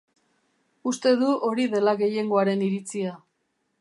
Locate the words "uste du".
0.91-1.29